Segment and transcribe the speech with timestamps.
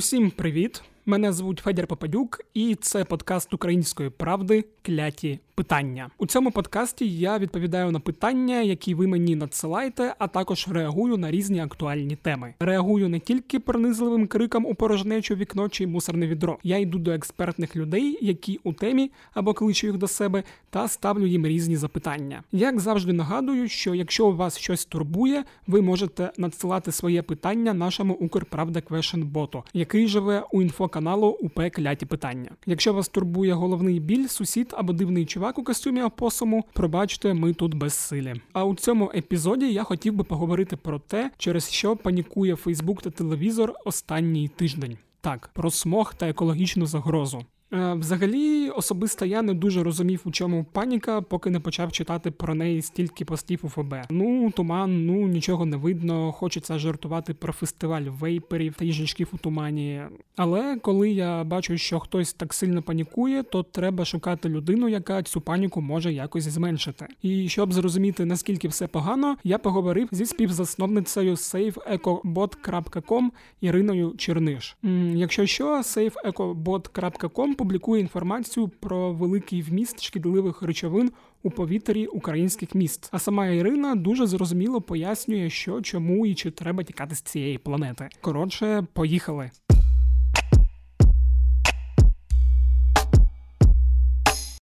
[0.00, 0.82] Усім привіт!
[1.06, 6.10] Мене звуть Федір Попадюк, і це подкаст Української правди Кляті питання.
[6.18, 11.30] У цьому подкасті я відповідаю на питання, які ви мені надсилаєте, а також реагую на
[11.30, 12.54] різні актуальні теми.
[12.60, 16.58] Реагую не тільки пронизливим криком у порожнечу вікно чи мусорне відро.
[16.62, 21.26] Я йду до експертних людей, які у темі або кличу їх до себе, та ставлю
[21.26, 22.42] їм різні запитання.
[22.52, 28.14] Як завжди нагадую, що якщо у вас щось турбує, ви можете надсилати своє питання нашому
[28.14, 32.50] Укрправда Квешен боту, який живе у інфоканалу УП Кляті питання.
[32.66, 37.74] Якщо вас турбує головний біль, сусід або дивний чувак у костюмі опосуму, пробачте, ми тут
[37.74, 38.34] безсилі.
[38.52, 43.10] А у цьому епізоді я хотів би поговорити про те, через що панікує Фейсбук та
[43.10, 44.98] телевізор останній тиждень.
[45.20, 47.44] Так, про смог та екологічну загрозу.
[47.72, 52.54] Е, взагалі, особисто я не дуже розумів, у чому паніка, поки не почав читати про
[52.54, 53.94] неї стільки постів у ФБ.
[54.10, 56.32] Ну, туман, ну нічого не видно.
[56.32, 60.02] Хочеться жартувати про фестиваль вейперів та їжачків у тумані.
[60.36, 65.40] Але коли я бачу, що хтось так сильно панікує, то треба шукати людину, яка цю
[65.40, 67.06] паніку може якось зменшити.
[67.22, 73.28] І щоб зрозуміти наскільки все погано, я поговорив зі співзасновницею safeecobot.com
[73.60, 74.76] Іриною Черниш.
[75.14, 81.10] Якщо що, safeecobot.com публікує інформацію про великий вміст шкідливих речовин
[81.42, 83.08] у повітрі українських міст.
[83.12, 88.08] А сама Ірина дуже зрозуміло пояснює, що чому і чи треба тікати з цієї планети.
[88.20, 89.50] Коротше, поїхали.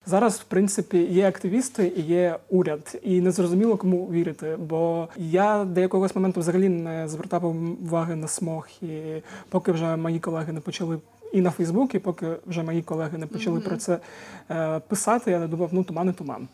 [0.05, 4.58] Зараз, в принципі, є активісти і є уряд, і незрозуміло кому вірити.
[4.59, 8.88] Бо я до якогось моменту взагалі не звертав уваги на смог, і
[9.49, 10.99] поки вже мої колеги не почали
[11.34, 13.67] і на Фейсбуці, поки вже мої колеги не почали mm-hmm.
[13.67, 14.00] про це
[14.52, 16.48] е, писати, я не думав, ну туман і туман.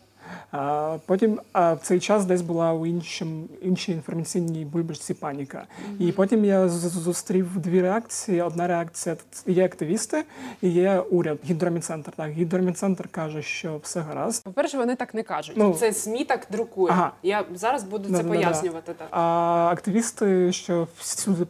[0.52, 5.58] А Потім а в цей час десь була у іншому іншій інформаційній бульбашці паніка.
[5.58, 6.08] Mm-hmm.
[6.08, 8.42] І потім я зустрів дві реакції.
[8.42, 10.24] Одна реакція є активісти
[10.62, 11.38] і є уряд.
[11.44, 12.12] Гідроміцентр.
[12.16, 14.44] Так, гідроміцентр каже, що все гаразд.
[14.44, 15.56] По перше, вони так не кажуть.
[15.58, 16.92] Ну, це СМІ так друкує.
[16.92, 17.12] Ага.
[17.22, 18.92] Я зараз буду це да, пояснювати.
[18.92, 19.08] Так.
[19.10, 21.44] А активісти, що всюди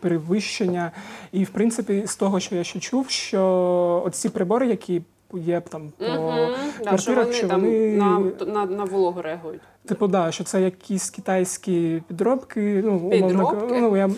[0.00, 0.92] перевищення,
[1.32, 5.02] і в принципі з того, що я ще чув, що оці прибори, які
[5.38, 6.48] є там по угу,
[6.82, 9.60] квартирах, що вони, вони на, на, на вологу реагують.
[9.90, 12.82] Типу, да, що це якісь китайські підробки.
[12.84, 14.10] Ну, умовно ну, я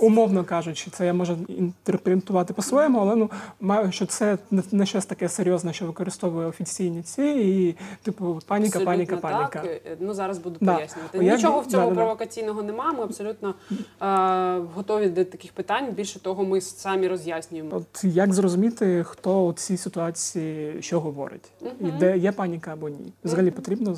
[0.00, 3.30] умовно кажучи, це я можу інтерпретувати по-своєму, але ну
[3.60, 4.38] маю, що це
[4.72, 9.50] не щось таке серйозне, що використовує офіційні ці, і типу паніка, абсолютно паніка, так.
[9.52, 9.80] паніка.
[10.00, 10.74] Ну зараз буду да.
[10.74, 11.18] пояснювати.
[11.18, 12.92] Нічого в цьому да, провокаційного немає.
[12.92, 13.54] Ми абсолютно
[14.02, 15.92] е, готові до таких питань.
[15.92, 17.70] Більше того, ми самі роз'яснюємо.
[17.72, 21.70] От як зрозуміти, хто у цій ситуації що говорить, угу.
[21.80, 23.12] і де є паніка або ні?
[23.24, 23.56] Взагалі угу.
[23.56, 23.96] потрібно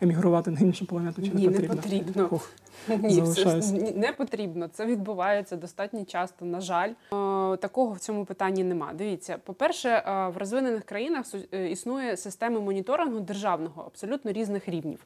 [0.00, 1.74] емігрувати емігрувати на іншу планету чи Ні, не потрібно?
[1.74, 2.28] Не потрібно.
[2.30, 2.50] Ох,
[2.88, 4.68] Ні, все ж не потрібно.
[4.68, 6.44] Це відбувається достатньо часто.
[6.44, 6.90] На жаль,
[7.60, 8.90] такого в цьому питанні нема.
[8.94, 10.02] Дивіться, по-перше,
[10.34, 14.98] в розвинених країнах е, існує система моніторингу державного абсолютно різних рівнів.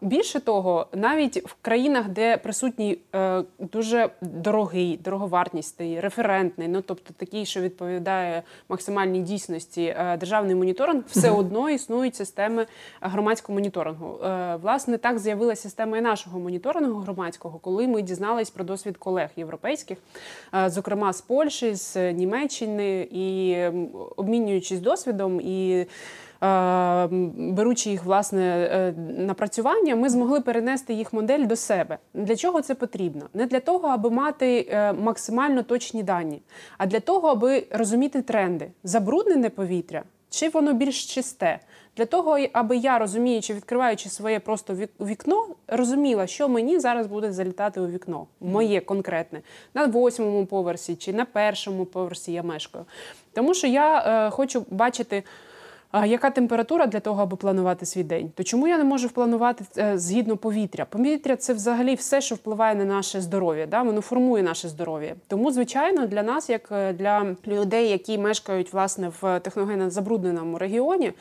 [0.00, 7.46] Більше того, навіть в країнах, де присутній е, дуже дорогий, дороговартісний, референтний, ну тобто такий,
[7.46, 12.66] що відповідає максимальній дійсності, е, державний моніторинг, все одно існують системи
[13.00, 14.24] громадського моніторингу.
[14.24, 19.30] Е, власне, так з'явилася система і нашого моніторингу громадського, коли ми дізнались про досвід колег
[19.36, 19.98] європейських,
[20.54, 23.56] е, зокрема з Польщі, з Німеччини, і
[24.16, 25.86] обмінюючись досвідом і.
[26.42, 28.68] Е, беручи їх власне
[29.18, 31.98] напрацювання, ми змогли перенести їх модель до себе.
[32.14, 33.28] Для чого це потрібно?
[33.34, 36.42] Не для того, аби мати максимально точні дані,
[36.78, 41.60] а для того, аби розуміти тренди, забруднене повітря чи воно більш чисте.
[41.96, 47.80] Для того, аби я розуміючи, відкриваючи своє просто вікно, розуміла, що мені зараз буде залітати
[47.80, 49.40] у вікно, моє конкретне,
[49.74, 52.84] на восьмому поверсі чи на першому поверсі я мешкаю.
[53.32, 55.22] Тому що я е, хочу бачити.
[55.92, 58.30] А яка температура для того, аби планувати свій день?
[58.34, 60.84] То чому я не можу впланувати е, згідно повітря?
[60.84, 63.66] Повітря це взагалі все, що впливає на наше здоров'я.
[63.66, 63.82] Да?
[63.82, 65.14] Воно формує наше здоров'я.
[65.28, 71.12] Тому, звичайно, для нас, як е, для людей, які мешкають власне в техногенно забрудненому регіоні,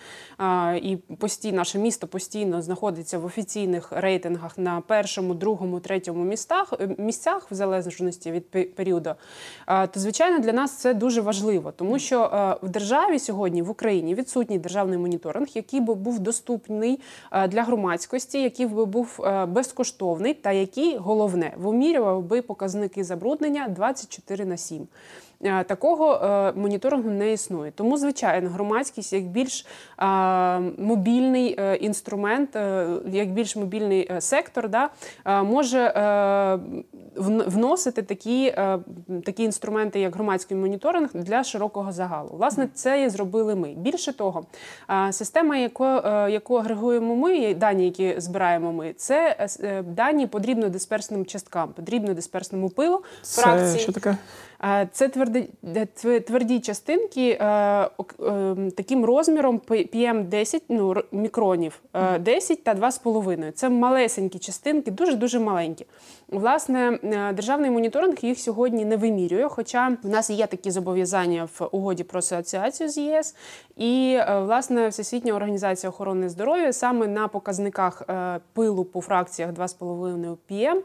[0.81, 6.95] і постійно наше місто постійно знаходиться в офіційних рейтингах на першому, другому, третьому містах е,
[6.97, 9.11] місцях, в залежності від періоду,
[9.67, 14.58] то звичайно для нас це дуже важливо, тому що в державі сьогодні в Україні відсутні
[14.59, 16.99] державний моніторинг, який би був доступний
[17.31, 23.67] е, для громадськості, який би був е, безкоштовний, та який головне вимірював би показники забруднення
[23.67, 24.87] 24 на 7.
[25.67, 27.71] Такого моніторингу не існує.
[27.71, 29.65] Тому, звичайно, громадськість як більш
[30.77, 32.55] мобільний інструмент,
[33.11, 34.89] як більш мобільний сектор, да,
[35.43, 35.93] може
[37.47, 38.55] вносити такі
[39.25, 42.29] такі інструменти, як громадський моніторинг для широкого загалу.
[42.33, 43.73] Власне, це і зробили ми.
[43.77, 44.45] Більше того,
[45.11, 45.85] система, яку
[46.29, 52.69] яку агрегуємо ми, дані, які збираємо ми, це е, дані потрібно дисперсним часткам, потрібно дисперсному
[52.69, 53.03] пилу.
[53.21, 53.79] Це фракції.
[53.79, 54.17] що таке?
[54.91, 55.49] Це тверді
[56.27, 57.89] тверді частинки е, е,
[58.77, 61.81] таким розміром PM10 ну, мікронів
[62.19, 63.51] 10 та 2,5.
[63.51, 65.85] Це малесенькі частинки, дуже дуже маленькі.
[66.31, 66.99] Власне,
[67.35, 69.49] державний моніторинг їх сьогодні не вимірює.
[69.49, 73.35] Хоча в нас є такі зобов'язання в угоді про асоціацію з ЄС,
[73.77, 78.03] і власне Всесвітня організація охорони здоров'я саме на показниках
[78.53, 80.81] пилу по фракціях 2,5 PM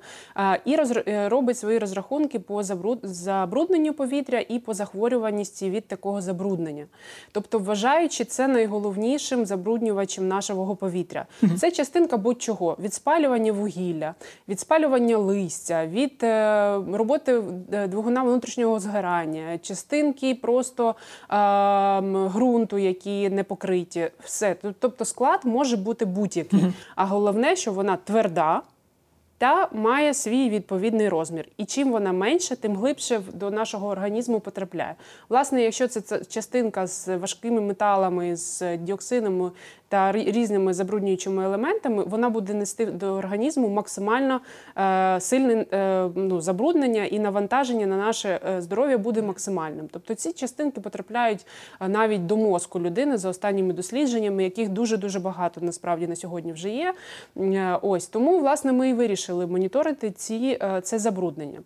[0.65, 0.77] і
[1.29, 6.87] робить свої розрахунки по забрудненню забрудненню повітря і по захворюваності від такого забруднення.
[7.33, 11.27] Тобто, вважаючи це найголовнішим забруднювачем нашого повітря.
[11.59, 14.15] Це частинка будь-чого: від спалювання вугілля,
[14.49, 15.34] від спалювання листя,
[15.87, 17.43] від е, роботи
[17.73, 21.35] е, двигуна внутрішнього згорання, частинки просто е,
[22.29, 24.11] ґрунту, які не покриті.
[24.25, 24.57] Все.
[24.79, 26.65] Тобто склад може бути будь-який.
[26.97, 28.63] А головне, що вона тверда
[29.39, 31.49] та має свій відповідний розмір.
[31.57, 34.95] І чим вона менша, тим глибше до нашого організму потрапляє.
[35.29, 39.51] Власне, якщо це частинка з важкими металами, з діоксинами
[39.95, 44.41] та різними забруднюючими елементами, вона буде нести до організму максимально
[44.77, 49.89] е, сильне е, ну, забруднення і навантаження на наше е, здоров'я буде максимальним.
[49.93, 51.47] Тобто ці частинки потрапляють
[51.89, 56.69] навіть до мозку людини за останніми дослідженнями, яких дуже дуже багато насправді на сьогодні вже
[56.69, 56.95] є.
[57.83, 61.61] Ось тому, власне, ми і вирішили моніторити ці це забруднення.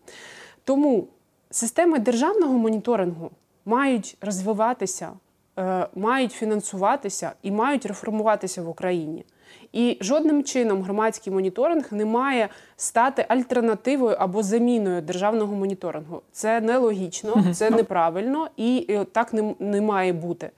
[0.65, 1.07] Тому
[1.51, 3.31] системи державного моніторингу
[3.65, 5.11] мають розвиватися.
[5.59, 9.25] Е, мають фінансуватися і мають реформуватися в Україні.
[9.73, 16.23] І жодним чином громадський моніторинг не має стати альтернативою або заміною державного моніторингу.
[16.33, 20.51] Це нелогічно, це неправильно і так не, не має бути.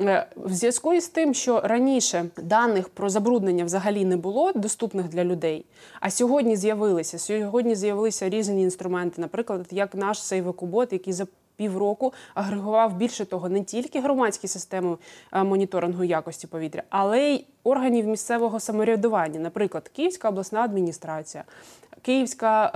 [0.00, 5.24] Е, в зв'язку із тим, що раніше даних про забруднення взагалі не було доступних для
[5.24, 5.64] людей,
[6.00, 11.12] а сьогодні з'явилися сьогодні з'явилися різні інструменти, наприклад, як наш Сейвекубот, який
[11.58, 14.96] півроку агрегував більше того, не тільки громадські системи
[15.32, 21.44] е, моніторингу якості повітря, але й органів місцевого самоврядування, наприклад, Київська обласна адміністрація,
[22.02, 22.72] Київська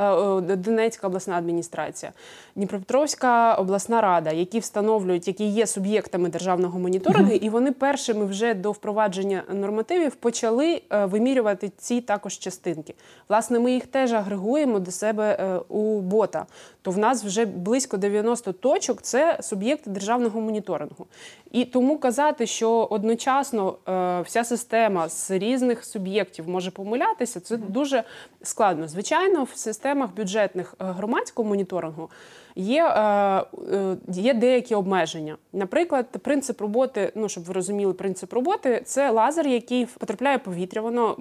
[0.51, 2.13] е, Донецька обласна адміністрація,
[2.57, 8.73] Дніпропетровська обласна рада, які встановлюють, які є суб'єктами державного моніторингу, і вони першими вже до
[8.73, 12.95] впровадження нормативів почали е, вимірювати ці також частинки.
[13.29, 16.47] Власне, ми їх теж агрегуємо до себе у бота.
[16.83, 21.07] То в нас вже близько 90 точок це суб'єкти державного моніторингу.
[21.53, 28.05] І тому казати, що одночасно е, вся система з різних суб'єктів може помилятися, це дуже
[28.43, 28.89] складно.
[28.89, 32.11] Звичайно, в системах бюджетних е, громадського моніторингу
[32.57, 35.37] є е, є деякі обмеження.
[35.53, 41.17] Наприклад, принцип роботи, ну щоб ви розуміли, принцип роботи це лазер, який потрапляє повітря, воно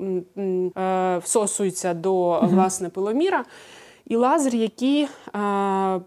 [1.24, 3.46] всосується до власне пиломіра
[4.12, 6.00] і лазер, який а,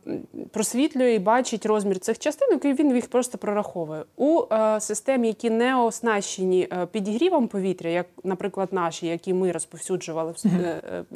[0.51, 4.05] просвітлює і бачить розмір цих частинок, і він їх просто прораховує.
[4.17, 10.35] У а, системі, які не оснащені підігрівом повітря, як, наприклад, наші, які ми розповсюджували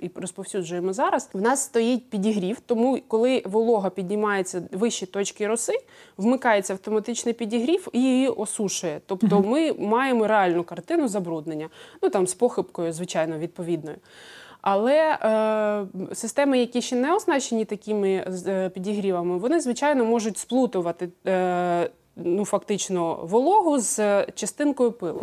[0.01, 2.61] і розповсюджуємо зараз, в нас стоїть підігрів.
[2.67, 5.73] Тому, коли волога піднімається вищі точки роси,
[6.17, 9.01] вмикається автоматичний підігрів і її осушує.
[9.07, 11.69] Тобто, ми маємо реальну картину забруднення,
[12.03, 13.97] ну там з похибкою, звичайно, відповідною.
[14.61, 21.91] Але е, системи, які ще не оснащені такими е, підігрівами, вони звичайно можуть сплутувати е,
[22.17, 25.21] ну, фактично вологу з частинкою пилу.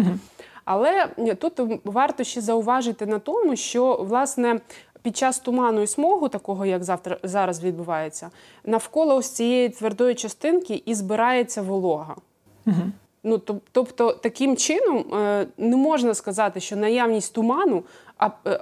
[0.65, 1.07] Але
[1.39, 4.59] тут варто ще зауважити на тому, що власне.
[5.01, 8.29] Під час туману і смогу, такого як завтра зараз відбувається,
[8.63, 12.15] навколо ось цієї твердої частинки і збирається волога.
[12.65, 12.75] Угу.
[13.23, 13.37] Ну
[13.71, 18.04] тобто, таким чином е, не можна сказати, що наявність туману Е,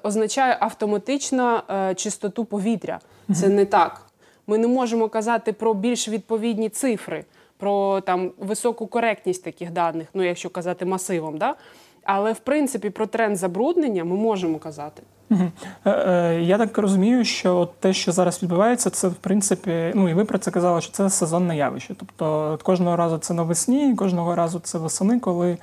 [0.04, 3.00] означає автоматично е, чистоту повітря.
[3.34, 4.02] Це не так.
[4.48, 7.26] Ми не можемо казати про більш відповідні цифри,
[7.58, 11.38] про там високу коректність таких даних, ну якщо казати масивом.
[11.38, 11.56] Да?
[12.04, 15.04] Але в принципі про тренд забруднення ми можемо казати.
[15.86, 20.26] Е, я так розумію, що те, що зараз відбувається, це в принципі, ну і ви
[20.26, 21.96] про це казали, що це сезонне явище.
[22.00, 25.58] Тобто кожного разу це навесні, кожного разу це восени, коли Е,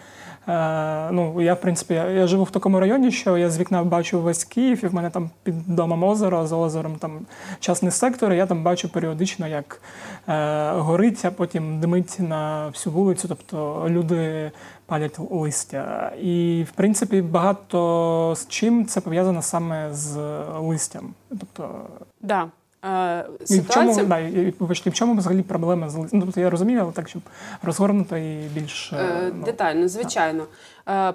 [0.47, 4.21] ну, Я, в принципі, я, я живу в такому районі, що я з вікна бачу
[4.21, 7.21] весь Київ, і в мене там під домом озеро, за озером там
[7.61, 9.83] частний сектор, і я там бачу періодично, як
[10.29, 13.29] е, горить, а потім димить на всю вулицю.
[13.29, 14.51] Тобто люди
[14.87, 16.13] палять листя.
[16.23, 20.19] І, в принципі, багато з чим це пов'язано саме з
[20.59, 21.15] листям.
[21.29, 21.71] Тобто,
[22.21, 22.47] да.
[22.85, 23.63] Е, ситуація...
[23.63, 24.55] В чому да, і,
[24.91, 25.95] в чому взагалі проблема з?
[25.95, 27.23] Ну, тобто я розумію, але так, щоб
[27.63, 30.43] розгорнуто і більш е, ну, детально, звичайно.
[30.43, 30.47] Е,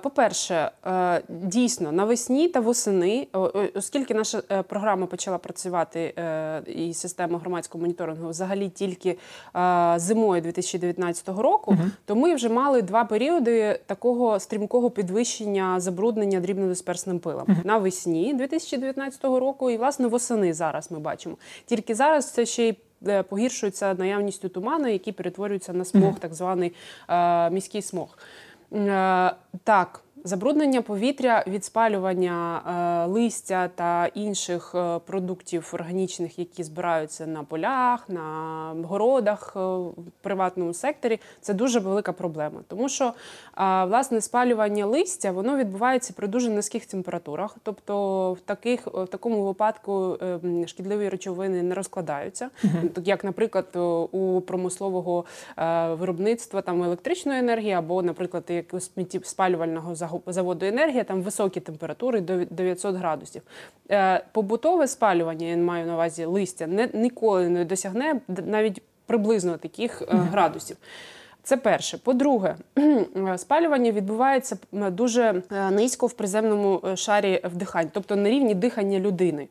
[0.01, 3.27] по-перше, е, дійсно навесні та восени,
[3.75, 6.13] оскільки наша е, програма почала працювати
[6.67, 9.17] і система громадського моніторингу взагалі тільки
[9.95, 11.89] зимою 2019 року, угу.
[12.05, 17.57] то ми вже мали два періоди такого стрімкого підвищення забруднення дрібнодисперсним пилом угу.
[17.63, 21.37] навесні 2019 року, і власне восени зараз ми бачимо.
[21.65, 22.75] Тільки зараз це ще й
[23.29, 26.73] погіршується наявністю туману, який перетворюється на смог, так званий
[27.51, 28.17] міський смог.
[28.75, 29.31] Е,
[29.63, 32.61] так, Забруднення повітря від спалювання
[33.05, 39.93] е, листя та інших е, продуктів органічних, які збираються на полях, на городах е, в
[40.21, 42.59] приватному секторі, це дуже велика проблема.
[42.67, 43.13] Тому що
[43.87, 47.57] власне спалювання листя воно відбувається при дуже низьких температурах.
[47.63, 53.65] Тобто, в таких в такому випадку е, шкідливі речовини не розкладаються, uh як, наприклад,
[54.11, 55.25] у промислового
[55.99, 58.91] виробництва там електричної енергії, або, наприклад, якогось
[59.23, 63.41] спалювального загону заводу енергія, там високі температури до 900 градусів.
[63.91, 70.01] Е, побутове спалювання, я маю на увазі листя, не ніколи не досягне навіть приблизно таких
[70.01, 70.77] е, градусів.
[71.45, 71.97] Це перше.
[71.97, 72.55] По-друге,
[73.37, 79.47] спалювання відбувається дуже е, низько в приземному шарі вдихань, тобто на рівні дихання людини.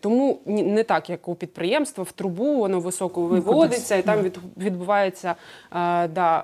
[0.00, 4.18] Тому не так, як у підприємства, в трубу воно високо ну, виводиться, і там
[4.56, 5.34] відбувається
[6.12, 6.42] да,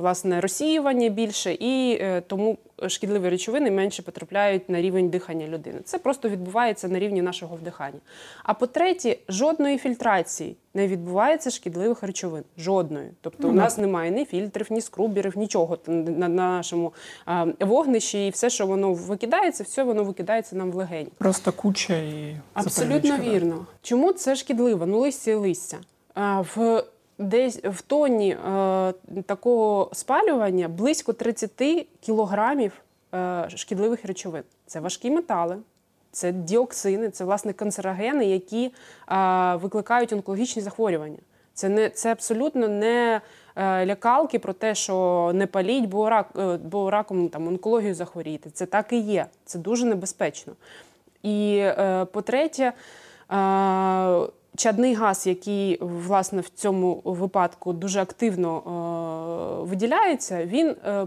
[0.00, 5.80] власне розсіювання більше, і тому шкідливі речовини менше потрапляють на рівень дихання людини.
[5.84, 7.98] Це просто відбувається на рівні нашого вдихання.
[8.42, 12.42] А по-третє, жодної фільтрації не відбувається шкідливих речовин.
[12.58, 13.10] Жодної.
[13.20, 16.92] Тобто у нас немає ні фільтрів, ні скруберів, нічого на нашому
[17.60, 21.08] вогнищі, і все, що воно викидається, все воно викидається нам в легені.
[21.18, 23.66] Просто куча і абсолютно вірно.
[23.82, 24.86] Чому це шкідливо?
[24.86, 25.78] Ну листя і листя.
[26.54, 26.84] В
[27.18, 28.92] десь в тоні е,
[29.26, 32.72] такого спалювання близько 30 кілограмів
[33.14, 34.42] е, шкідливих речовин.
[34.66, 35.56] Це важкі метали,
[36.12, 41.18] це діоксини, це власне канцерогени, які е, викликають онкологічні захворювання.
[41.54, 43.20] Це не це абсолютно не
[43.56, 48.50] е, лякалки про те, що не паліть, бо рак, е, бо раком там онкологію захворіти.
[48.50, 49.26] Це так і є.
[49.44, 50.52] Це дуже небезпечно.
[51.22, 52.72] І е, по-третє, е,
[54.56, 61.06] Чадний газ, який власне в цьому випадку дуже активно е, виділяється, він е,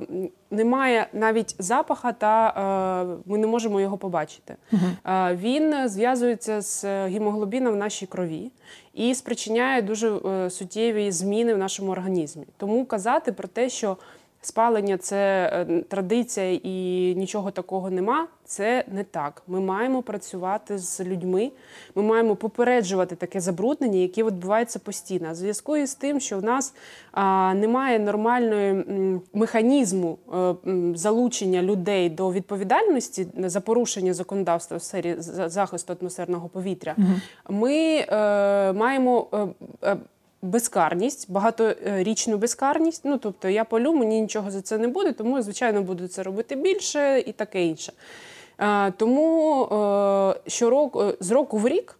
[0.51, 4.55] не має навіть запаха, та е, ми не можемо його побачити.
[4.73, 5.31] Uh -huh.
[5.31, 8.51] е, він зв'язується з гемоглобіном в нашій крові
[8.93, 12.45] і спричиняє дуже е, суттєві зміни в нашому організмі.
[12.57, 13.97] Тому казати про те, що
[14.45, 18.27] спалення це е, традиція і нічого такого нема.
[18.45, 19.43] Це не так.
[19.47, 21.51] Ми маємо працювати з людьми.
[21.95, 25.31] Ми маємо попереджувати таке забруднення, яке відбувається постійно.
[25.31, 26.73] В зв'язку із тим, що в нас
[27.11, 30.55] а, немає нормальної м, механізму е,
[30.95, 37.07] залучення людей до відповідальності за порушення законодавства в сфері захисту атмосферного повітря, угу.
[37.49, 39.27] ми е, маємо.
[39.83, 39.97] Е,
[40.45, 43.01] безкарність, багаторічну безкарність.
[43.05, 46.55] Ну тобто я полю, мені нічого за це не буде, тому звичайно, буду це робити
[46.55, 47.93] більше і таке інше.
[48.97, 51.99] Тому е, щороку з року в рік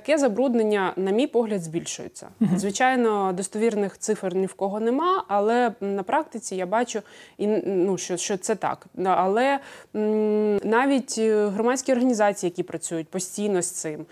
[0.00, 2.28] таке забруднення, на мій погляд, збільшується.
[2.56, 7.00] Звичайно, достовірних цифр ні в кого нема, але на практиці я бачу,
[7.38, 8.86] і ну, що що це так.
[9.04, 9.58] Але
[10.64, 14.06] навіть е, громадські організації, які працюють постійно з цим,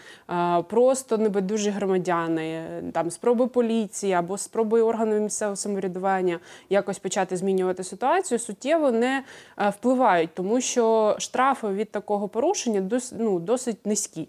[0.68, 6.38] просто небайдужі громадяни, там спроби поліції або спроби органів місцевого самоврядування
[6.70, 9.24] якось почати змінювати ситуацію, суттєво не
[9.58, 14.28] е, впливають, тому що штрафи від такого порушення досить, ну, досить низькі.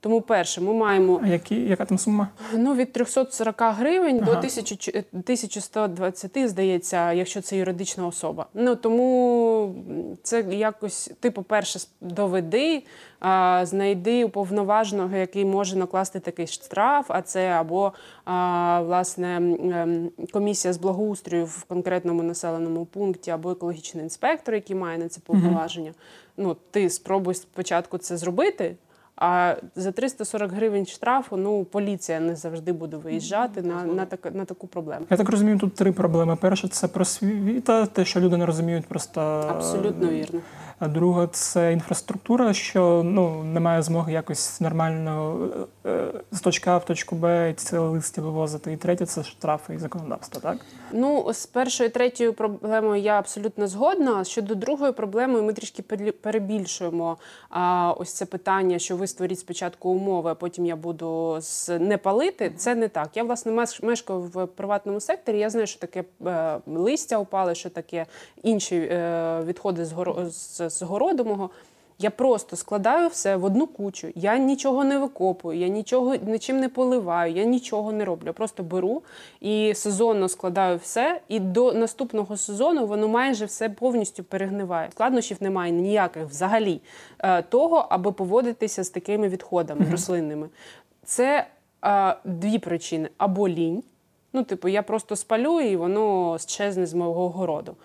[0.00, 2.28] Тому перше, ми маємо А які, яка там сума?
[2.54, 4.24] Ну від 340 гривень ага.
[4.24, 8.46] до 1120, здається, якщо це юридична особа.
[8.54, 9.74] Ну тому
[10.22, 12.82] це якось типу, перше доведи,
[13.20, 17.06] а, знайди уповноваженого, який може накласти такий штраф.
[17.08, 17.92] А це або
[18.24, 24.98] а, власне ем, комісія з благоустрою в конкретному населеному пункті, або екологічний інспектор, який має
[24.98, 25.90] на це повноваження.
[25.90, 25.96] Угу.
[26.36, 28.76] Ну ти спробуй спочатку це зробити
[29.20, 34.44] А за 340 гривень штрафу ну поліція не завжди буде виїжджати на на, так, на
[34.44, 35.06] таку проблему.
[35.10, 36.36] Я так розумію, тут три проблеми.
[36.40, 39.20] Перша це просвіта, те, що люди не розуміють, просто
[39.50, 40.40] абсолютно вірно.
[40.78, 45.38] А друга це інфраструктура, що ну немає змоги якось нормально
[45.86, 48.72] е, з точки А в точку Б ці листі вивозити.
[48.72, 50.40] І третє це штрафи і законодавство.
[50.40, 50.56] Так
[50.92, 54.24] ну з першою і третьою проблемою я абсолютно згодна.
[54.24, 55.82] Щодо другої проблеми, ми трішки
[56.12, 57.16] перебільшуємо
[57.50, 61.98] а, ось це питання, що ви створіть спочатку умови, а потім я буду з не
[61.98, 62.52] палити.
[62.56, 63.10] Це не так.
[63.14, 65.38] Я власне мешкаю в приватному секторі.
[65.38, 68.06] Я знаю, що таке е, листя упали, що таке
[68.42, 69.94] інші е, відходи з
[70.30, 71.50] з з городу мого.
[72.00, 74.08] Я просто складаю все в одну кучу.
[74.14, 78.26] Я нічого не викопую, я нічого нічим не поливаю, я нічого не роблю.
[78.26, 79.02] Я просто беру
[79.40, 84.90] і сезонно складаю все, і до наступного сезону воно майже все повністю перегниває.
[84.90, 86.80] Складнощів немає ніяких взагалі
[87.18, 89.90] е, того, аби поводитися з такими відходами mm-hmm.
[89.90, 90.48] рослинними.
[91.04, 91.46] Це
[91.80, 93.82] а, е, дві причини: або лінь.
[94.32, 97.76] Ну, типу, я просто спалю і воно щезне з мого городу.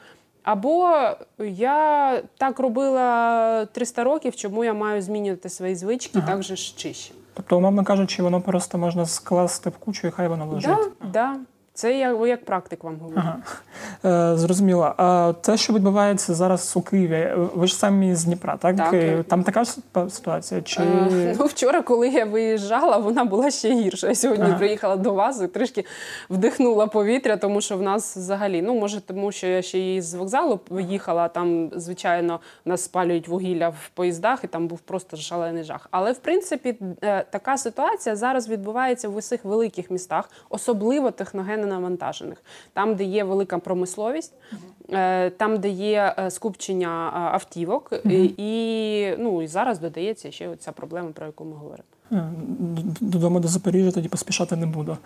[0.43, 0.93] Або
[1.39, 6.27] я так робила 300 років, чому я маю змінювати свої звички, ага.
[6.27, 7.13] так же ж чище.
[7.33, 10.69] Тобто, умовно кажучи, воно просто можна скласти в кучу і хай воно лежить.
[10.69, 11.39] Так, да, да.
[11.75, 13.21] Це я як практик вам говорю.
[13.25, 14.33] Ага.
[14.33, 14.93] Е, Зрозуміло.
[14.97, 18.75] А те, що відбувається зараз у Києві, ви ж самі з Дніпра, так?
[18.75, 18.93] так.
[18.93, 19.71] Е, там така ж
[20.09, 20.61] ситуація?
[20.61, 20.81] Чи...
[20.81, 24.07] Е, ну, Вчора, коли я виїжджала, вона була ще гірша.
[24.07, 24.57] Я сьогодні ага.
[24.57, 25.85] приїхала до вас і трішки
[26.29, 30.13] вдихнула повітря, тому що в нас взагалі, ну може, тому що я ще і з
[30.13, 35.87] вокзалу виїхала, там, звичайно, нас спалюють вугілля в поїздах, і там був просто шалений жах.
[35.91, 42.43] Але в принципі е, така ситуація зараз відбувається в усіх великих містах, особливо техногенно навантажених,
[42.73, 44.33] там, де є велика промисловість,
[45.37, 47.93] там, де є е, скупчення автівок,
[48.37, 51.83] і ну і зараз додається ще ця проблема, про яку ми говоримо.
[52.11, 52.29] Е,
[53.01, 54.97] додому до Запоріжжя тоді поспішати не буду.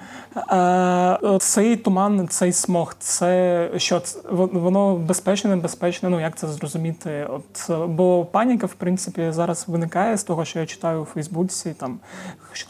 [0.51, 6.10] Е, цей туман, цей смог, це що воно безпечне, небезпечне.
[6.10, 7.27] Ну як це зрозуміти?
[7.29, 11.74] От бо паніка, в принципі, зараз виникає з того, що я читаю у Фейсбуці.
[11.74, 12.00] Там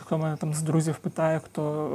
[0.08, 1.90] хто мене там з друзів питає, хто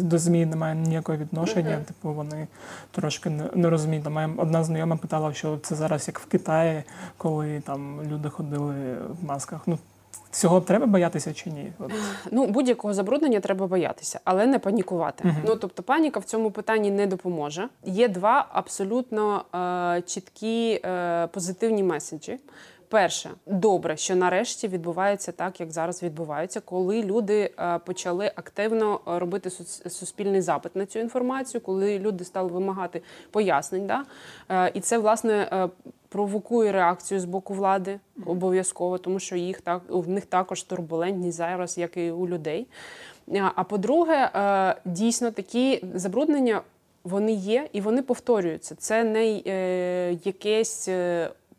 [0.00, 1.70] до змі не має ніякого відношення.
[1.70, 1.84] Mm-hmm.
[1.84, 2.48] Типу вони
[2.90, 4.04] трошки не розуміють.
[4.20, 6.82] Там одна знайома питала, що це зараз як в Китаї,
[7.16, 8.74] коли там люди ходили
[9.20, 9.60] в масках.
[9.66, 9.78] Ну
[10.30, 11.72] Цього треба боятися чи ні?
[11.78, 11.92] От.
[12.30, 15.24] Ну будь-якого забруднення треба боятися, але не панікувати.
[15.24, 17.68] uh Ну тобто паніка в цьому питанні не допоможе.
[17.84, 22.38] Є два абсолютно е, чіткі е, позитивні меседжі.
[22.90, 29.50] Перше, добре, що нарешті відбувається так, як зараз відбувається, коли люди е, почали активно робити
[29.90, 33.86] суспільний запит на цю інформацію, коли люди стали вимагати пояснень.
[33.86, 34.04] Да?
[34.48, 35.68] Е, і це власне е,
[36.08, 41.78] провокує реакцію з боку влади обов'язково, тому що їх так в них також турбулентність зараз,
[41.78, 42.66] як і у людей.
[43.54, 44.30] А по-друге,
[44.84, 46.62] дійсно такі забруднення.
[47.04, 48.74] Вони є і вони повторюються.
[48.74, 50.88] Це не е, якесь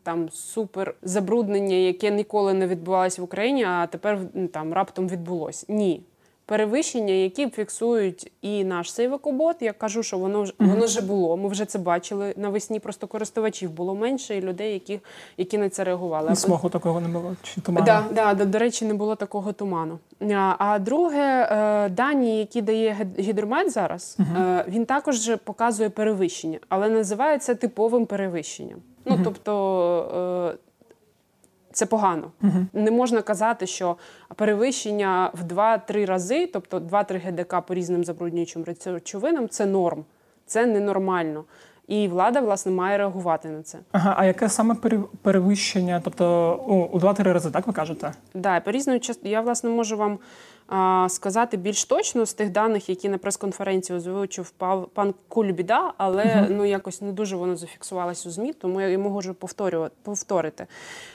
[0.02, 4.18] там супер забруднення, яке ніколи не відбувалося в Україні, а тепер
[4.52, 5.64] там раптом відбулось.
[5.68, 6.02] Ні.
[6.46, 9.56] Перевищення, які фіксують і наш сейвакобот.
[9.60, 11.36] Я кажу, що воно вже воно вже було.
[11.36, 12.80] Ми вже це бачили навесні.
[12.80, 15.00] Просто користувачів було менше і людей, які
[15.36, 16.32] які на це реагували.
[16.32, 17.36] І смогу такого не було.
[17.42, 17.86] Чи туману?
[17.86, 19.98] Да, да, до, до речі, не було такого туману.
[20.58, 27.54] А друге, е, дані, які дає гідромет зараз, uh він також показує перевищення, але називається
[27.54, 28.78] типовим перевищенням.
[29.04, 30.52] Ну тобто.
[30.54, 30.58] Е,
[31.72, 32.30] це погано.
[32.42, 32.66] Uh-huh.
[32.72, 33.96] Не можна казати, що
[34.36, 40.04] перевищення в 2-3 рази, тобто 2-3 ГДК по різним забруднюючим речовинам, це норм,
[40.46, 41.44] це ненормально.
[41.88, 43.78] І влада, власне, має реагувати на це.
[43.92, 44.74] Ага, а яке саме
[45.22, 46.00] перевищення?
[46.04, 46.54] Тобто
[46.92, 48.00] у 2-3 рази, так ви кажете?
[48.00, 50.18] Так, да, по різною я власне можу вам
[51.08, 54.50] сказати більш точно з тих даних, які на прес-конференції озвучив
[54.94, 56.46] пан Кульбіда, але uh-huh.
[56.50, 60.66] ну якось не дуже воно зафіксувалось у змі, тому я можу повторювати повторити.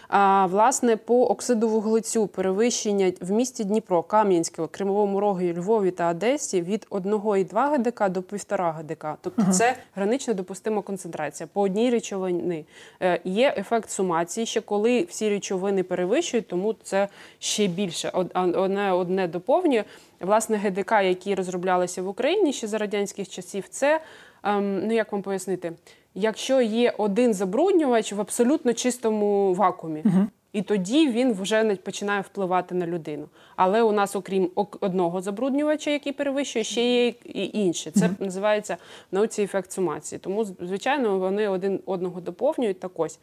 [0.07, 6.61] А, Власне, по оксиду вуглецю перевищення в місті Дніпро, Кам'янське, Кримовому Рогі, Львові та Одесі
[6.61, 9.05] від 1,2 ГДК до 1,5 ГДК.
[9.21, 9.51] Тобто uh-huh.
[9.51, 12.65] це гранично допустима концентрація по одній речовині.
[13.01, 17.07] Е, Є ефект сумації, ще коли всі речовини перевищують, тому це
[17.39, 19.83] ще більше одне одне доповнює.
[20.19, 24.01] Власне, ГДК, які розроблялися в Україні ще за радянських часів, це
[24.43, 25.73] ем, ну як вам пояснити,
[26.15, 30.01] якщо є один забруднювач в абсолютно чистому вакуумі.
[30.05, 30.27] Угу.
[30.53, 33.29] І тоді він вже починає впливати на людину.
[33.55, 37.91] Але у нас, окрім одного забруднювача, який перевищує, ще є і інші.
[37.91, 38.21] Це mm-hmm.
[38.21, 38.77] називається
[39.11, 40.19] в науці ефект сумації.
[40.19, 43.19] Тому, звичайно, вони один одного доповнюють так ось.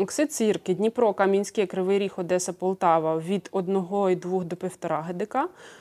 [0.00, 5.36] Оксид сірки, Дніпро, Кам'янське, Кривий Ріг, Одеса, Полтава від 1,2 до 1,5 ГДК.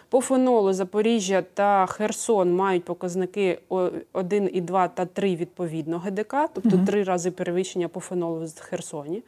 [0.09, 7.31] По фенолу Запоріжжя та Херсон мають показники 1,2 та 3 відповідно ГДК, тобто три рази
[7.31, 9.23] перевищення по фенолу в Херсоні.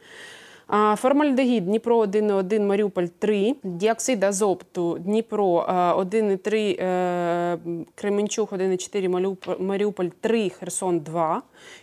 [0.96, 5.66] Формальдегід Дніпро 1,1, Маріуполь 3, діоксид азопту Дніпро
[5.98, 7.58] 1,3, е,
[7.94, 11.42] Кременчук 1,4, Маріуполь 3, Херсон 2.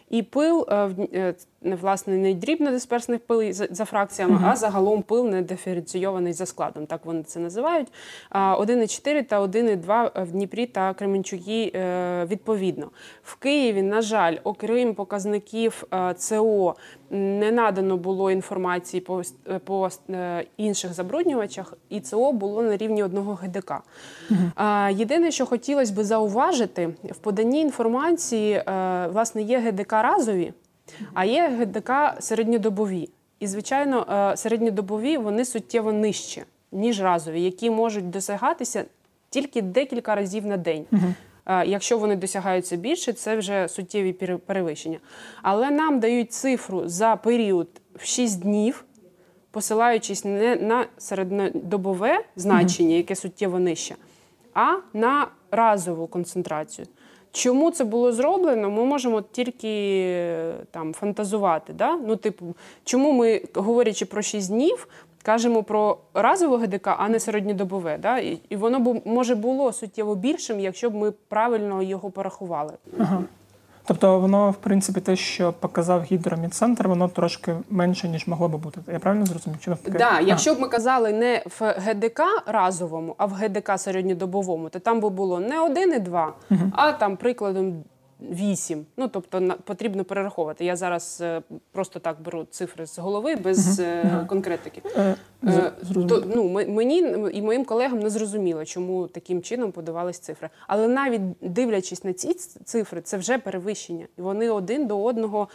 [0.10, 4.52] І пил е, е, власне не дрібнодисперсних пил за фракціями, uh -huh.
[4.52, 6.86] а загалом пил не диференційований за складом.
[6.86, 7.88] Так вони це називають.
[8.32, 11.74] 1,4 та 1,2 в Дніпрі та Кременчугі
[12.30, 12.90] відповідно.
[13.24, 15.84] В Києві, на жаль, окрім показників
[16.18, 16.76] ЦО,
[17.10, 19.22] не надано було інформації по
[19.66, 19.90] по
[20.58, 23.72] інших забруднювачах, і ЦО було на рівні одного ГДК.
[23.72, 23.82] Uh
[24.56, 24.92] -huh.
[24.92, 28.64] Єдине, що хотілося би зауважити, в поданні інформації
[29.12, 30.54] власне є ГДК разові,
[31.14, 33.10] а є ГДК середньодобові.
[33.40, 38.86] І, звичайно, е, середньодобові вони суттєво нижче, ніж разові, які можуть досягатися
[39.30, 40.86] тільки декілька разів на день.
[40.92, 41.14] Угу.
[41.66, 44.14] Якщо вони досягаються більше, це вже суттєві
[44.46, 45.00] перевищення.
[45.42, 48.86] Але нам дають цифру за період в 6 днів,
[49.52, 53.96] посилаючись не на середньодобове значення, яке суттєво нижче,
[54.54, 56.88] а на разову концентрацію.
[57.32, 58.70] Чому це було зроблено?
[58.70, 60.34] Ми можемо тільки
[60.72, 61.74] там фантазувати.
[61.74, 61.96] Да?
[62.08, 64.88] Ну, типу, чому ми, говорячи про 6 днів,
[65.24, 67.98] кажемо про разове ГДК, а не середньодобове.
[67.98, 68.18] Да?
[68.20, 72.74] І, і воно б може було суттєво більшим, якщо б ми правильно його порахували.
[73.00, 73.24] Ага.
[73.90, 78.82] Тобто воно, в принципі, те, що показав гідромідцентр, воно трошки менше, ніж могло би бути.
[78.94, 79.60] Я правильно зрозумів?
[79.60, 79.98] Чи навпаки?
[79.98, 85.00] Да, якщо б ми казали не в ГДК разовому, а в ГДК середньодобовому, то там
[85.00, 86.72] би було не один і два, угу.
[86.72, 87.84] а там прикладом
[88.22, 88.86] 8.
[88.98, 90.66] Ну тобто на, потрібно перераховувати.
[90.66, 94.28] Я зараз е, просто так беру цифри з голови без uh-huh.
[94.28, 94.82] конкретики.
[95.44, 96.98] Uh, То, ну, Мені
[97.34, 100.50] і моїм колегам не зрозуміло, чому таким чином подавались цифри.
[100.68, 102.34] Але навіть дивлячись на ці
[102.66, 104.08] цифри, це вже перевищення.
[104.18, 105.48] І вони один до одного,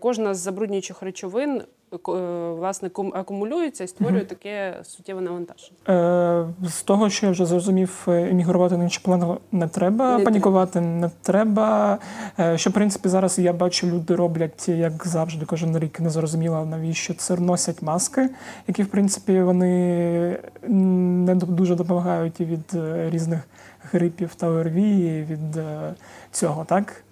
[0.00, 1.96] кожна з забруднюючих речовин Е,
[2.50, 5.78] власне акумулюються і створює mm таке суттєве навантаження.
[5.88, 10.24] Е, З того, що я вже зрозумів, е, емігрувати на інші плани не треба, не
[10.24, 10.86] панікувати треба.
[10.86, 11.98] не треба.
[12.38, 16.66] Е, що в принципі зараз я бачу, люди роблять як завжди, кожен рік не зрозуміло,
[16.70, 18.28] навіщо це носять маски,
[18.66, 22.74] які в принципі вони не дуже допомагають і від
[23.12, 23.40] різних
[23.92, 25.62] грипів та ОРВІ, від
[26.30, 27.04] цього, так.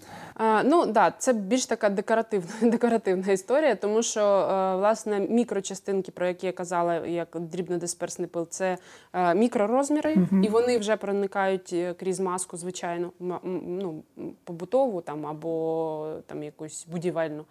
[0.64, 6.46] Ну да, це більш така декоративна декоративна історія, тому що е, власне мікрочастинки, про які
[6.46, 8.78] я казала, як дрібнодисперсний пил, це
[9.12, 10.42] е, мікророзміри, угу.
[10.42, 13.10] і вони вже проникають е, крізь маску, звичайно,
[13.44, 14.02] ну,
[14.44, 17.44] побутову там або там якусь будівельну.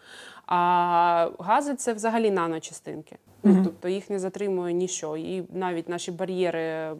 [0.46, 3.18] А гази це взагалі наночастинки.
[3.44, 5.18] Ну, Тобто їх не затримує ніщо.
[5.18, 6.96] І навіть наші бар'єри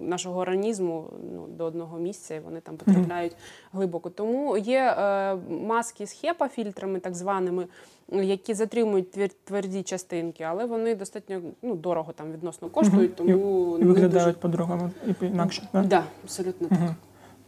[0.00, 3.36] нашого організму ну, до одного місця і вони там потрапляють mm
[3.72, 4.10] глибоко.
[4.10, 7.66] Тому є е, маски з хепа-фільтрами, так званими,
[8.12, 9.10] які затримують
[9.44, 13.16] тверді частинки, але вони достатньо ну, дорого там відносно коштують.
[13.16, 13.30] Тому
[13.78, 14.32] і, і виглядають дуже...
[14.32, 15.68] по-другому і інакше.
[15.72, 16.78] Так, да, абсолютно так.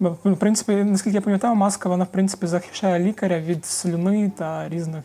[0.01, 4.69] Бо, в принципі, наскільки я пам'ятаю, маска вона в принципі захищає лікаря від слюни та
[4.69, 5.05] різних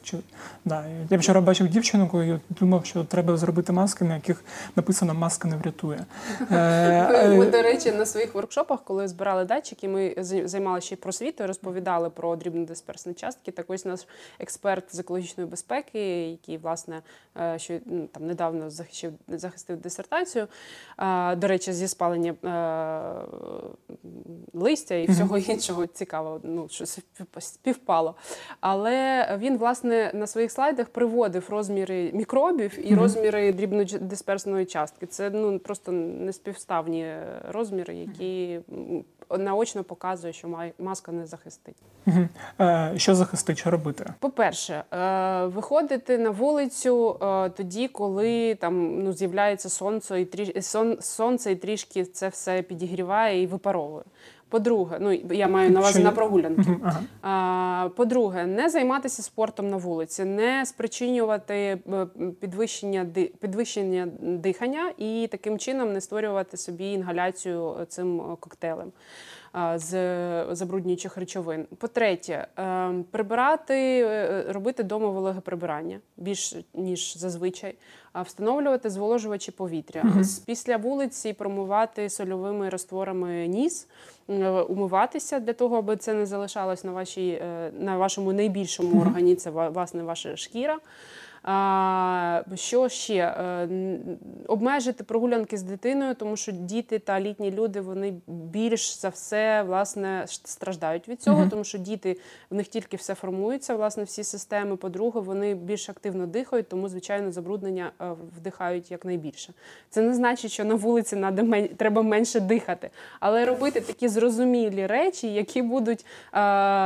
[0.65, 0.85] Да.
[1.09, 4.43] Я вчора бачив дівчинку і думав, що треба зробити маски, на яких
[4.75, 6.05] написано маска не врятує.
[6.39, 11.47] Ми, е, е, до речі, на своїх воркшопах, коли збирали датчики, ми займалися ще просвітою,
[11.47, 13.51] розповідали про дрібнодисперсні частки.
[13.51, 13.99] Так ось наш
[14.39, 17.01] експерт з екологічної безпеки, який власне
[17.37, 20.47] е, що ну, там недавно захистив, захистив дисертацію.
[21.37, 22.33] До речі, зі спалення
[24.53, 26.85] листя листя і всього іншого цікавого, ну що
[27.39, 28.15] співпало.
[28.59, 35.05] Але він, власне, на своїх слайдах приводив розміри мікробів і розміри дрібнодисперсної частки.
[35.05, 37.15] Це ну просто неспівставні
[37.49, 38.59] розміри, які
[39.37, 41.75] наочно показує, що маска не захистить.
[42.59, 44.13] Е, що захистить, що робити?
[44.19, 50.61] По-перше, е, виходити на вулицю е, тоді, коли там ну з'являється сонце і трі...
[51.01, 54.03] сонце і трішки це все підігріває і випаровує.
[54.53, 56.77] По-друге, ну я маю на увазі на прогулянки.
[57.21, 57.89] Ага.
[57.89, 61.79] По-друге, не займатися спортом на вулиці, не спричинювати е,
[62.41, 63.05] підвищення
[63.39, 68.91] підвищення дихання і таким чином не створювати собі інгаляцію цим коктейлем
[69.75, 71.65] з забруднюючих речовин.
[71.77, 77.75] По-третє, е, прибирати, е, робити дома вологе прибирання більш ніж зазвичай,
[78.25, 80.01] встановлювати зволожувачі повітря.
[80.03, 80.23] Угу.
[80.45, 83.87] Після вулиці промивати сольовими растворами ніс.
[84.29, 87.41] Е, умиватися для того, аби це не залишалось на вашій
[87.79, 90.79] на вашому найбільшому органі, це власне ваша шкіра.
[92.55, 93.13] Що ще?
[93.13, 93.69] Е,
[94.47, 100.23] обмежити прогулянки з дитиною, тому що діти та літні люди вони більш за все власне
[100.27, 102.17] страждають від цього, тому що діти
[102.49, 104.75] в них тільки все формується, власне, всі системи.
[104.75, 108.05] По-друге, вони більш активно дихають, тому звичайно забруднення е,
[108.37, 109.53] вдихають якнайбільше.
[109.89, 111.25] Це не значить, що на вулиці
[111.77, 116.05] треба менше дихати, але робити такі зрозумілі речі, які будуть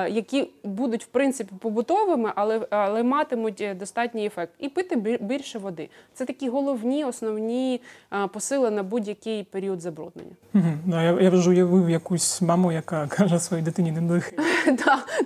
[0.10, 5.90] які будуть в принципі побутовими, але але матимуть достатній ефект, і пити більше води.
[6.14, 7.82] Це такі головні, основні
[8.34, 10.32] посили на будь-який період забруднення.
[10.86, 14.40] Ну, Я я вже уявив якусь маму, яка каже своїй дитині не дихай.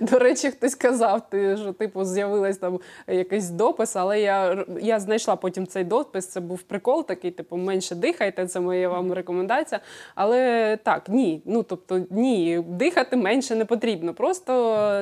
[0.00, 5.36] До речі, хтось казав, ти що типу з'явилась там якийсь допис, але я я знайшла
[5.36, 6.26] потім цей допис.
[6.26, 8.46] Це був прикол, такий, типу, менше дихайте.
[8.46, 9.80] Це моя вам рекомендація.
[10.14, 11.42] Але так, ні.
[11.44, 14.14] Ну тобто, ні, дихати менше не потрібно.
[14.14, 14.52] Просто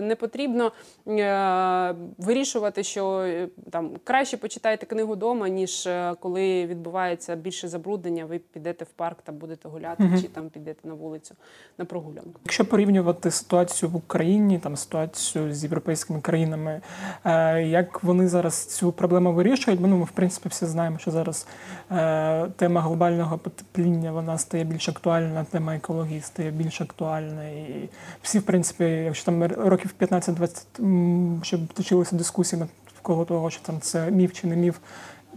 [0.03, 0.73] не потрібно
[1.09, 8.25] е, вирішувати, що е, там краще почитайте книгу вдома, ніж е, коли відбувається більше забруднення.
[8.25, 10.23] Ви підете в парк та будете гуляти, угу.
[10.23, 11.35] чи там підете на вулицю
[11.79, 12.41] на прогулянку.
[12.45, 16.81] Якщо порівнювати ситуацію в Україні, там ситуацію з європейськими країнами,
[17.25, 19.81] е, як вони зараз цю проблему вирішують?
[19.81, 21.47] Ну, ми в принципі всі знаємо, що зараз
[21.91, 27.49] е, тема глобального потепління вона стає більш актуальна, тема екології стає більш актуальна.
[27.49, 27.89] І
[28.23, 32.63] всі, в принципі, якщо там років 15-20 щоб точилися дискусії
[32.95, 34.77] навколо того, що там це міф чи не міф.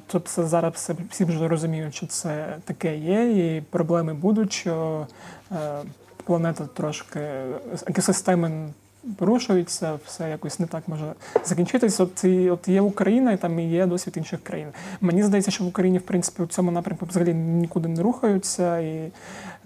[0.07, 5.07] Тобто зараз всі вже розуміють, що це таке є, і проблеми будуть, що
[5.51, 5.55] е,
[6.23, 7.19] планета трошки
[7.85, 8.69] екосистеми
[9.17, 11.13] порушуються, все якось не так може
[11.45, 12.03] закінчитися.
[12.03, 14.67] От от є Україна, і там і є досвід інших країн.
[15.01, 19.11] Мені здається, що в Україні в принципі у цьому напрямку взагалі нікуди не рухаються і.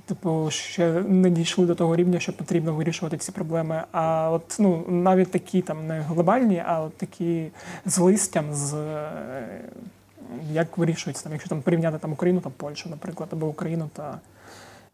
[0.08, 3.84] Типу, ще не дійшли до того рівня, що потрібно вирішувати ці проблеми.
[3.92, 7.48] А от ну навіть такі там не глобальні, а от такі
[7.86, 8.76] з листям, з
[10.52, 14.20] як вирішується там, якщо там порівняти там Україну та Польщу, наприклад, або Україну та.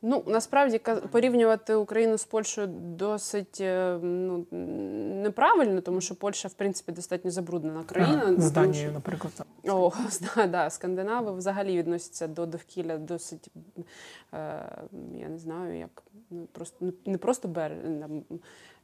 [0.06, 4.46] Ну насправді порівнювати Україну з Польщею досить е, ну
[5.24, 8.36] неправильно, тому що Польща, в принципі, достатньо забруднена країна.
[8.38, 9.34] З Данією, наприклад.
[9.68, 9.92] О,
[10.36, 13.52] да, да, скандинави взагалі відносяться до довкілля досить,
[14.34, 14.66] е,
[15.16, 17.78] я не знаю, як ну просто не просто берег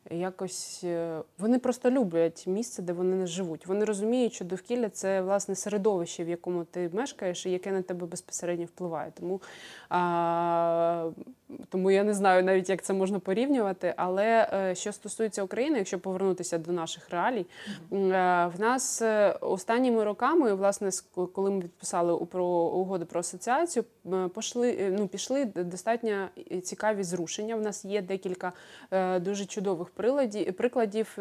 [0.10, 3.67] якось е, вони просто люблять місце, де вони не живуть.
[3.67, 8.08] Вони розуміють, що довкілля це власне середовище, в якому ти мешкаєш, і яке на тебе
[8.08, 9.12] безпосередньо впливає.
[9.19, 9.41] Тому
[9.89, 11.10] а,
[11.69, 13.93] тому я не знаю навіть, як це можна порівнювати.
[13.98, 17.45] Але е, що стосується України, якщо повернутися до наших реалій,
[17.91, 18.52] mm-hmm.
[18.58, 19.02] в нас
[19.41, 20.89] останніми роками, власне,
[21.34, 23.86] коли ми підписали про угоду про асоціацію,
[24.36, 26.28] пішли ну пішли достатньо
[26.63, 27.56] цікаві зрушення.
[27.56, 28.54] В нас є декілька
[29.19, 31.17] дуже чудових прикладів, прикладів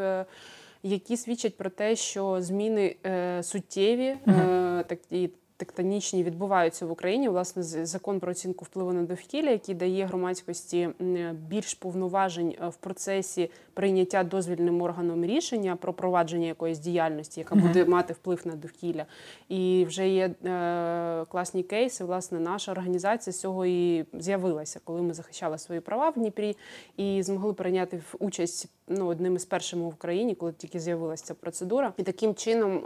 [0.82, 7.28] які свідчать про те, що зміни е, суттєві, е, так і тектонічні відбуваються в Україні.
[7.28, 10.88] Власне, закон про оцінку впливу на довкілля, який дає громадськості
[11.32, 18.12] більш повноважень в процесі прийняття дозвільним органом рішення про провадження якоїсь діяльності, яка буде мати
[18.12, 19.06] вплив на довкілля.
[19.48, 22.04] І вже є е, класні кейси.
[22.04, 26.56] Власне, наша організація з цього і з'явилася, коли ми захищали свої права в Дніпрі
[26.96, 31.92] і змогли прийняти участь ну, одним із першими в Україні, коли тільки з'явилася ця процедура,
[31.96, 32.82] і таким чином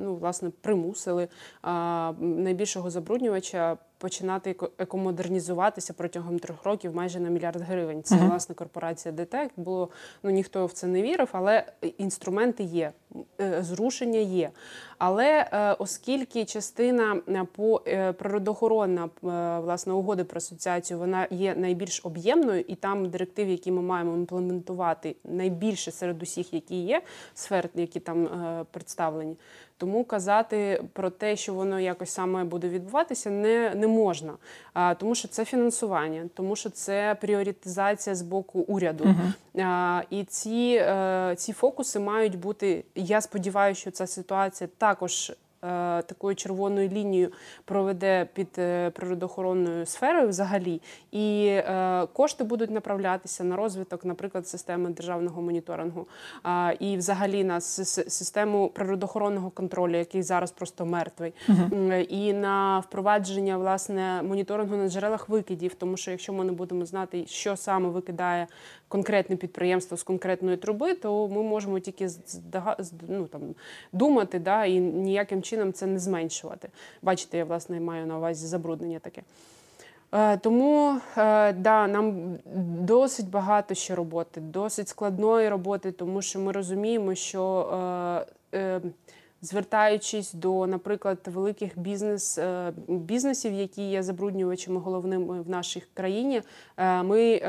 [0.00, 1.28] ну, власне примусили
[2.20, 8.02] найбільшого забруднювача починати екомодернізуватися протягом трьох років майже на мільярд гривень.
[8.02, 8.28] Це uh-huh.
[8.28, 9.50] власне корпорація ДТЕК.
[9.56, 9.88] Було
[10.22, 11.64] ну ніхто в це не вірив, але
[11.98, 12.92] інструменти є,
[13.40, 14.50] е, зрушення є.
[14.98, 17.82] Але е, оскільки частина е, по
[18.18, 19.10] природоохоронна
[19.62, 25.16] власне угоди про асоціацію вона є найбільш об'ємною, і там директиви, які ми маємо імплементувати,
[25.24, 27.02] найбільше серед усіх, які є
[27.34, 28.28] сфер, які там
[28.70, 29.36] представлені.
[29.82, 34.32] Тому казати про те, що воно якось саме буде відбуватися, не не можна,
[34.74, 39.04] а, тому що це фінансування, тому що це пріоритизація з боку уряду.
[39.04, 39.64] Uh-huh.
[39.64, 42.84] А, І ці, е, ці фокуси мають бути.
[42.94, 45.32] Я сподіваюся, що ця ситуація також
[46.06, 47.32] такою червоною лінією
[47.64, 50.80] проведе під е, природоохоронною сферою взагалі,
[51.12, 56.06] і е, кошти будуть направлятися на розвиток, наприклад, системи державного моніторингу.
[56.80, 64.22] І, взагалі, на систему природоохоронного контролю, який зараз просто мертвий, uh і на впровадження власне
[64.22, 68.46] моніторингу на джерелах викидів, тому що якщо ми не будемо знати, що саме викидає
[68.88, 72.08] конкретне підприємство з конкретної труби, то ми можемо тільки
[73.08, 73.40] ну, там,
[73.92, 76.68] думати, да, і ніяким чином це не зменшувати.
[77.02, 79.22] Бачите, я власне маю на увазі забруднення таке.
[80.14, 82.38] Е, тому е, да, нам
[82.80, 88.80] досить багато ще роботи, досить складної роботи, тому що ми розуміємо, що е,
[89.42, 96.42] звертаючись до, наприклад, великих бізнес е, бізнесів, які є забруднювачами головними в нашій країні,
[96.76, 97.40] е, ми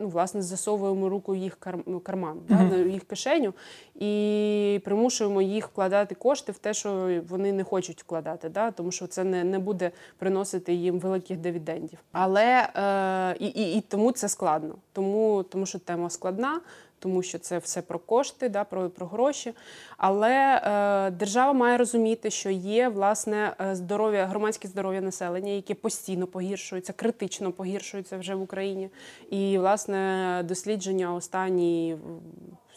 [0.00, 1.58] ну, власне засовуємо руку їх
[2.02, 2.70] карман, mm-hmm.
[2.70, 3.54] да, їх кишеню
[3.94, 9.06] і примушуємо їх вкладати кошти в те, що вони не хочуть вкладати, да, тому що
[9.06, 11.98] це не не буде приносити їм великих дивідендів.
[12.12, 16.60] Але е, і, і, і тому це складно, тому, тому що тема складна
[16.98, 19.54] тому що це все про кошти, да, про про гроші.
[19.96, 26.26] Але е, держава має розуміти, що є власне е, здоров'я, громадське здоров'я населення, яке постійно
[26.26, 28.90] погіршується, критично погіршується вже в Україні.
[29.30, 31.96] І власне дослідження останні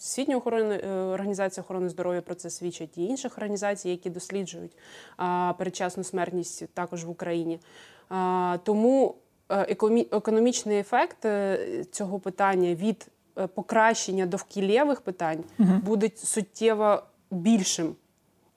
[0.02, 4.72] Світньої охорони е, організації охорони здоров'я про це свідчать і інших організацій, які досліджують
[5.18, 7.60] а, передчасну смертність також в Україні.
[8.10, 9.16] А, тому
[9.50, 9.78] е,
[10.12, 11.28] економічний ефект
[11.92, 13.08] цього питання від
[13.56, 15.74] покращення довкілєвих питань угу.
[15.86, 17.96] буде суттєво більшим.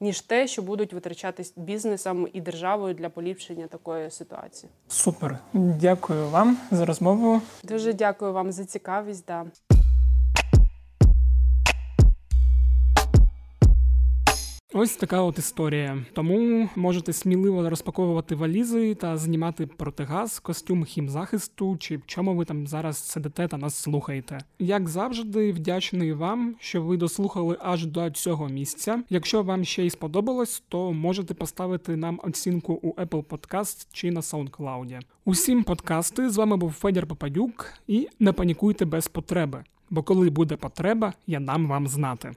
[0.01, 4.73] Ніж те, що будуть витрачатись бізнесом і державою для поліпшення такої ситуації.
[4.89, 7.41] Супер, дякую вам за розмову.
[7.63, 9.25] Дуже дякую вам за цікавість.
[9.27, 9.45] Да.
[14.77, 16.05] Ось така от історія.
[16.13, 22.67] Тому можете сміливо розпаковувати валізи та знімати протигаз, костюм хімзахисту, чи в чому ви там
[22.67, 24.39] зараз сидите та нас слухаєте.
[24.59, 29.03] Як завжди, вдячний вам, що ви дослухали аж до цього місця.
[29.11, 34.21] Якщо вам ще й сподобалось, то можете поставити нам оцінку у Apple Podcast чи на
[34.21, 35.01] SoundCloud.
[35.25, 39.65] Усім подкасти з вами був Федір Попадюк і не панікуйте без потреби.
[39.91, 42.33] Бо коли буде потреба, я дам вам знати.